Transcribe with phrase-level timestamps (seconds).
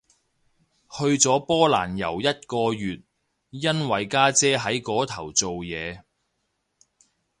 [0.89, 3.03] 去咗波蘭遊一個月，
[3.51, 6.01] 因為家姐喺嗰頭做嘢